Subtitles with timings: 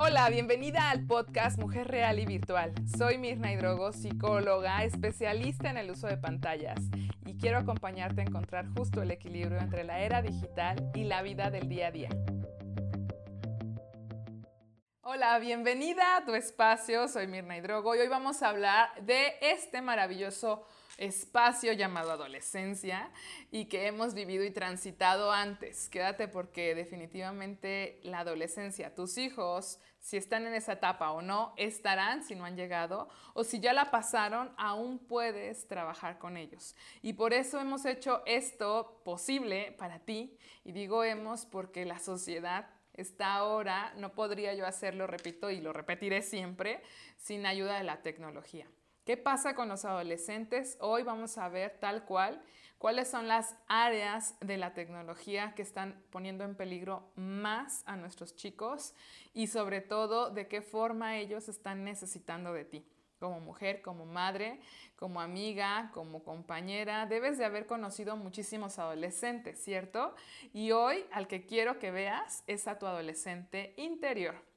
[0.00, 2.72] Hola, bienvenida al podcast Mujer Real y Virtual.
[2.96, 6.78] Soy Mirna Hidrogo, psicóloga, especialista en el uso de pantallas
[7.26, 11.50] y quiero acompañarte a encontrar justo el equilibrio entre la era digital y la vida
[11.50, 12.10] del día a día.
[15.00, 17.08] Hola, bienvenida a tu espacio.
[17.08, 20.64] Soy Mirna Hidrogo y hoy vamos a hablar de este maravilloso
[20.98, 23.10] espacio llamado adolescencia
[23.50, 25.88] y que hemos vivido y transitado antes.
[25.88, 32.24] Quédate porque definitivamente la adolescencia, tus hijos, si están en esa etapa o no, estarán
[32.24, 36.74] si no han llegado o si ya la pasaron, aún puedes trabajar con ellos.
[37.00, 42.68] Y por eso hemos hecho esto posible para ti y digo hemos porque la sociedad
[42.94, 46.82] está ahora, no podría yo hacerlo, repito, y lo repetiré siempre,
[47.16, 48.66] sin ayuda de la tecnología.
[49.08, 50.76] ¿Qué pasa con los adolescentes?
[50.82, 52.42] Hoy vamos a ver tal cual
[52.76, 58.36] cuáles son las áreas de la tecnología que están poniendo en peligro más a nuestros
[58.36, 58.92] chicos
[59.32, 62.86] y sobre todo de qué forma ellos están necesitando de ti.
[63.18, 64.60] Como mujer, como madre,
[64.96, 70.14] como amiga, como compañera, debes de haber conocido muchísimos adolescentes, ¿cierto?
[70.52, 74.47] Y hoy al que quiero que veas es a tu adolescente interior.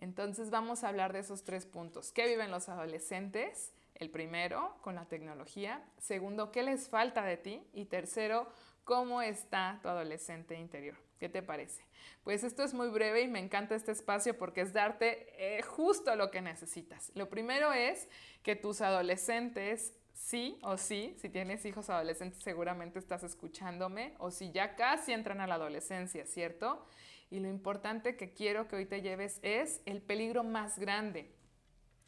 [0.00, 2.12] Entonces vamos a hablar de esos tres puntos.
[2.12, 3.72] ¿Qué viven los adolescentes?
[3.94, 5.84] El primero, con la tecnología.
[5.98, 7.62] Segundo, ¿qué les falta de ti?
[7.74, 8.48] Y tercero,
[8.84, 10.96] ¿cómo está tu adolescente interior?
[11.18, 11.84] ¿Qué te parece?
[12.24, 16.16] Pues esto es muy breve y me encanta este espacio porque es darte eh, justo
[16.16, 17.12] lo que necesitas.
[17.14, 18.08] Lo primero es
[18.42, 24.50] que tus adolescentes sí o sí, si tienes hijos adolescentes seguramente estás escuchándome, o si
[24.50, 26.84] ya casi entran a la adolescencia, ¿cierto?
[27.30, 31.30] Y lo importante que quiero que hoy te lleves es el peligro más grande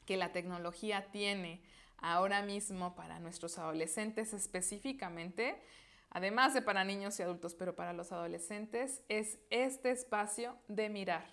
[0.05, 1.62] que la tecnología tiene
[1.98, 5.62] ahora mismo para nuestros adolescentes específicamente,
[6.11, 11.25] además de para niños y adultos, pero para los adolescentes, es este espacio de mirar.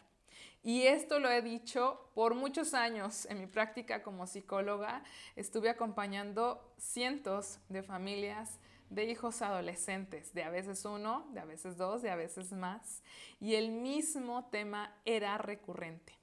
[0.62, 5.04] Y esto lo he dicho por muchos años en mi práctica como psicóloga.
[5.36, 8.60] Estuve acompañando cientos de familias
[8.90, 13.04] de hijos adolescentes, de a veces uno, de a veces dos, de a veces más.
[13.40, 16.14] Y el mismo tema era recurrente.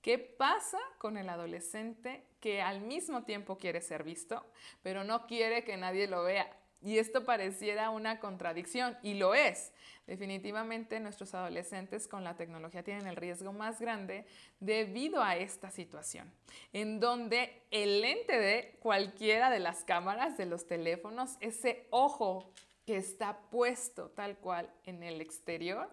[0.00, 4.44] ¿Qué pasa con el adolescente que al mismo tiempo quiere ser visto,
[4.82, 6.50] pero no quiere que nadie lo vea?
[6.84, 9.72] Y esto pareciera una contradicción, y lo es.
[10.06, 14.26] Definitivamente nuestros adolescentes con la tecnología tienen el riesgo más grande
[14.60, 16.30] debido a esta situación,
[16.74, 22.52] en donde el lente de cualquiera de las cámaras de los teléfonos, ese ojo
[22.84, 25.90] que está puesto tal cual en el exterior,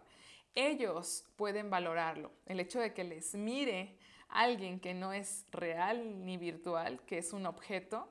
[0.56, 2.34] ellos pueden valorarlo.
[2.46, 3.98] El hecho de que les mire
[4.28, 8.10] alguien que no es real ni virtual, que es un objeto,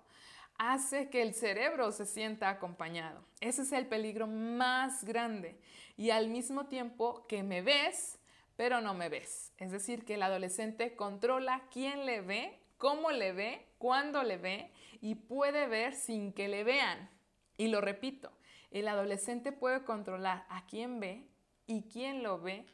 [0.61, 3.25] hace que el cerebro se sienta acompañado.
[3.41, 5.59] Ese es el peligro más grande.
[5.97, 8.19] Y al mismo tiempo que me ves,
[8.57, 9.55] pero no me ves.
[9.57, 14.71] Es decir, que el adolescente controla quién le ve, cómo le ve, cuándo le ve
[15.01, 17.09] y puede ver sin que le vean.
[17.57, 18.31] Y lo repito,
[18.71, 21.27] el adolescente puede controlar a quién ve
[21.67, 22.67] y quién lo ve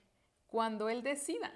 [0.49, 1.53] cuando él decida.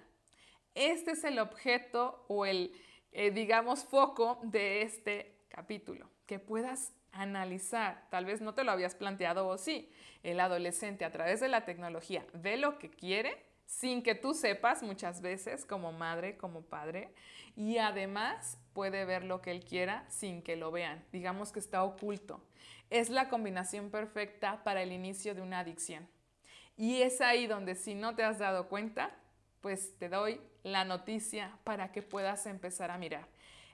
[0.77, 2.73] Este es el objeto o el,
[3.11, 8.95] eh, digamos, foco de este capítulo, que puedas analizar, tal vez no te lo habías
[8.95, 9.91] planteado o sí,
[10.23, 13.37] el adolescente a través de la tecnología ve lo que quiere
[13.67, 17.13] sin que tú sepas muchas veces como madre, como padre,
[17.57, 21.83] y además puede ver lo que él quiera sin que lo vean, digamos que está
[21.83, 22.41] oculto.
[22.91, 26.09] Es la combinación perfecta para el inicio de una adicción.
[26.77, 29.11] Y es ahí donde si no te has dado cuenta,
[29.61, 33.27] pues te doy la noticia para que puedas empezar a mirar.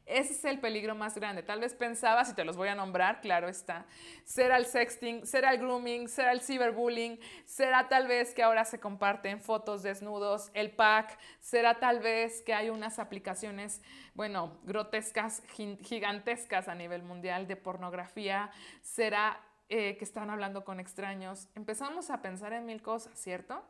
[0.07, 1.43] Ese es el peligro más grande.
[1.43, 3.87] Tal vez pensabas, y te los voy a nombrar, claro está,
[4.25, 8.79] será el sexting, será el grooming, será el cyberbullying, será tal vez que ahora se
[8.79, 13.83] comparten fotos desnudos, el pack, será tal vez que hay unas aplicaciones,
[14.15, 15.43] bueno, grotescas,
[15.83, 18.53] gigantescas a nivel mundial de pornografía,
[18.83, 21.49] será eh, que están hablando con extraños.
[21.57, 23.65] Empezamos a pensar en mil cosas, ¿cierto?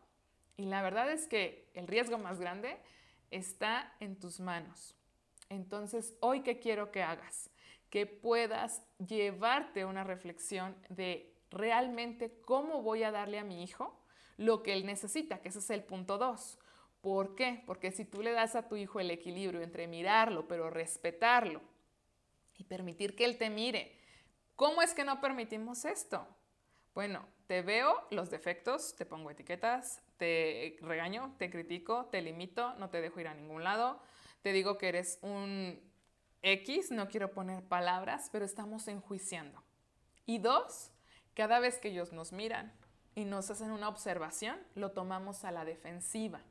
[0.59, 2.77] Y la verdad es que el riesgo más grande
[3.31, 4.95] está en tus manos.
[5.49, 7.51] Entonces, hoy qué quiero que hagas?
[7.91, 14.01] Que puedas llevarte una reflexión de realmente cómo voy a darle a mi hijo
[14.37, 16.59] lo que él necesita, que ese es el punto dos.
[17.01, 17.63] ¿Por qué?
[17.67, 21.63] Porque si tú le das a tu hijo el equilibrio entre mirarlo, pero respetarlo
[22.59, 23.97] y permitir que él te mire,
[24.57, 26.27] ¿cómo es que no permitimos esto?
[26.95, 32.91] Bueno, te veo los defectos, te pongo etiquetas, te regaño, te critico, te limito, no
[32.91, 34.01] te dejo ir a ningún lado,
[34.47, 35.77] te digo que eres un
[36.41, 39.61] X, no quiero poner palabras, pero estamos enjuiciando.
[40.25, 40.93] Y dos,
[41.35, 42.73] cada vez que ellos nos miran
[43.17, 46.43] y nos hacen una observación, lo tomamos a la defensiva.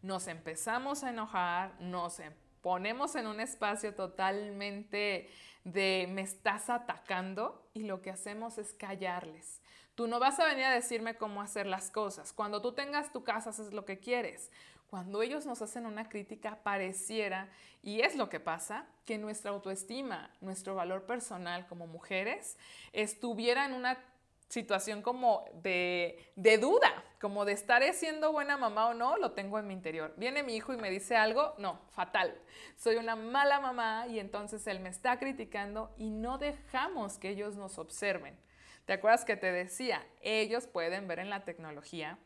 [0.00, 2.16] nos empezamos a enojar, nos
[2.62, 5.28] ponemos en un espacio totalmente
[5.64, 9.60] de me estás atacando y lo que hacemos es callarles.
[9.94, 12.32] Tú no vas a venir a decirme cómo hacer las cosas.
[12.32, 14.50] Cuando tú tengas tu casa, haces lo que quieres.
[14.94, 17.48] Cuando ellos nos hacen una crítica, pareciera,
[17.82, 22.56] y es lo que pasa, que nuestra autoestima, nuestro valor personal como mujeres,
[22.92, 23.98] estuviera en una
[24.46, 29.58] situación como de, de, duda, como de estaré siendo buena mamá o no, lo tengo
[29.58, 30.14] en mi interior.
[30.16, 32.32] Viene mi hijo y me dice algo, no, fatal.
[32.76, 37.56] Soy una mala mamá y entonces él me está criticando y no dejamos que ellos
[37.56, 38.38] nos observen.
[38.84, 40.06] ¿Te acuerdas que te decía?
[40.20, 42.16] Ellos pueden ver en la tecnología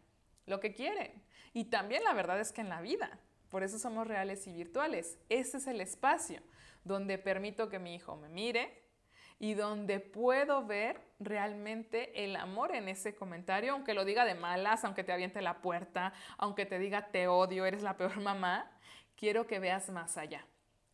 [0.45, 1.27] lo que quieren.
[1.59, 3.19] Y también la verdad es que en la vida.
[3.51, 5.19] Por eso somos reales y virtuales.
[5.29, 6.41] Ese es el espacio
[6.85, 8.85] donde permito que mi hijo me mire
[9.41, 14.85] y donde puedo ver realmente el amor en ese comentario, aunque lo diga de malas,
[14.85, 18.71] aunque te aviente la puerta, aunque te diga te odio, eres la peor mamá.
[19.17, 20.47] Quiero que veas más allá.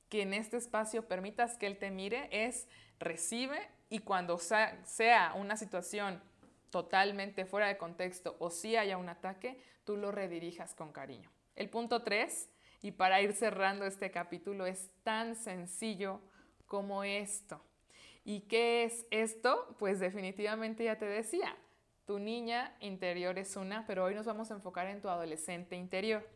[0.09, 2.69] Que en este espacio permitas que él te mire es
[2.99, 6.23] recibe y cuando sea una situación
[6.75, 11.31] totalmente fuera de contexto o si haya un ataque, tú lo redirijas con cariño.
[11.55, 12.51] El punto 3,
[12.83, 16.21] y para ir cerrando este capítulo, es tan sencillo
[16.67, 17.65] como esto.
[18.25, 19.77] ¿Y qué es esto?
[19.79, 21.57] Pues definitivamente ya te decía,
[22.07, 26.29] tu niña interior es una, pero hoy nos vamos a enfocar en tu adolescente interior.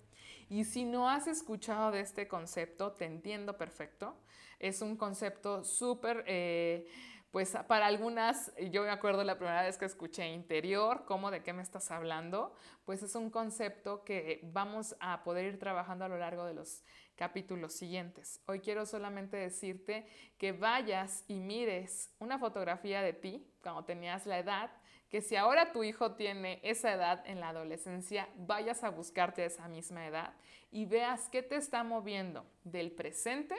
[0.48, 4.14] Y si no has escuchado de este concepto, te entiendo perfecto.
[4.60, 6.22] Es un concepto súper...
[6.28, 6.86] Eh,
[7.30, 11.52] pues para algunas, yo me acuerdo la primera vez que escuché interior, ¿cómo de qué
[11.52, 12.54] me estás hablando?
[12.86, 16.82] Pues es un concepto que vamos a poder ir trabajando a lo largo de los
[17.16, 18.40] capítulos siguientes.
[18.46, 20.06] Hoy quiero solamente decirte
[20.38, 24.70] que vayas y mires una fotografía de ti cuando tenías la edad,
[25.10, 29.68] que si ahora tu hijo tiene esa edad en la adolescencia, vayas a buscarte esa
[29.68, 30.32] misma edad
[30.70, 33.54] y veas qué te está moviendo del presente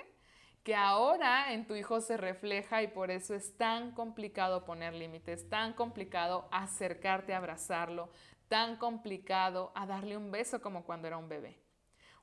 [0.69, 5.50] que ahora en tu hijo se refleja y por eso es tan complicado poner límites,
[5.50, 8.12] tan complicado acercarte a abrazarlo,
[8.50, 11.57] tan complicado a darle un beso como cuando era un bebé.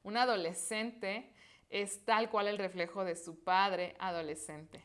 [0.04, 1.28] Un adolescente
[1.70, 4.84] es tal cual el reflejo de su padre adolescente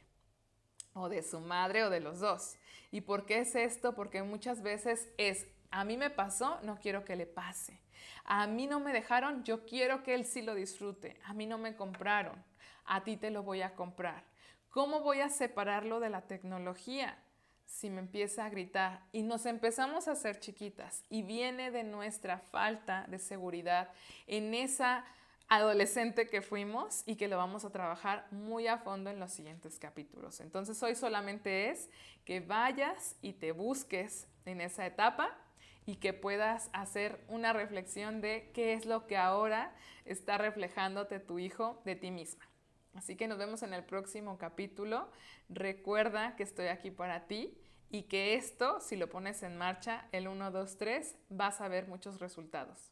[0.95, 2.55] o de su madre o de los dos.
[2.89, 3.93] ¿Y por qué es esto?
[3.93, 7.81] Porque muchas veces es, a mí me pasó, no quiero que le pase.
[8.25, 11.19] A mí no me dejaron, yo quiero que él sí lo disfrute.
[11.25, 12.43] A mí no me compraron
[12.85, 14.23] a ti te lo voy a comprar.
[14.69, 17.17] ¿Cómo voy a separarlo de la tecnología?
[17.65, 22.39] Si me empieza a gritar y nos empezamos a hacer chiquitas y viene de nuestra
[22.39, 23.89] falta de seguridad
[24.27, 25.05] en esa
[25.47, 29.79] adolescente que fuimos y que lo vamos a trabajar muy a fondo en los siguientes
[29.79, 30.41] capítulos.
[30.41, 31.89] Entonces hoy solamente es
[32.25, 35.37] que vayas y te busques en esa etapa
[35.85, 39.73] y que puedas hacer una reflexión de qué es lo que ahora
[40.05, 42.47] está reflejándote tu hijo de ti misma.
[42.93, 45.09] Así que nos vemos en el próximo capítulo.
[45.49, 47.57] Recuerda que estoy aquí para ti
[47.89, 51.87] y que esto, si lo pones en marcha, el 1, 2, 3, vas a ver
[51.87, 52.91] muchos resultados.